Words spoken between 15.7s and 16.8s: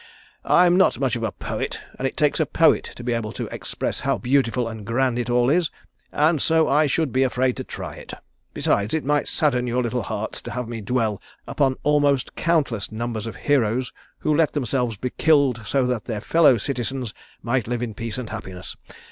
that their fellow